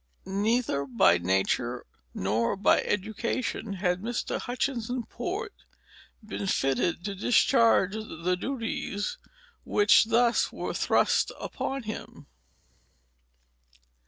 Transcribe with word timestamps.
Neither 0.25 0.87
by 0.87 1.19
nature 1.19 1.85
nor 2.11 2.55
by 2.55 2.81
education 2.81 3.73
had 3.73 4.01
Mr. 4.01 4.39
Hutchinson 4.39 5.03
Port 5.03 5.53
been 6.25 6.47
fitted 6.47 7.05
to 7.05 7.13
discharge 7.13 7.93
the 7.93 8.35
duties 8.35 9.19
which 9.63 10.05
thus 10.05 10.51
were 10.51 10.73
thrust 10.73 11.31
upon 11.39 11.83
him. 11.83 12.25